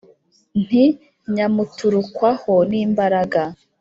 nti: 0.63 0.83
nyamuturukwaho 1.33 2.53
n'imbaraga 2.69 3.41